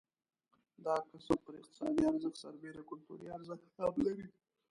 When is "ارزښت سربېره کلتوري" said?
2.09-3.27